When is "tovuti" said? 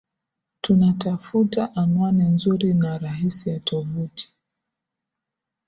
3.59-4.33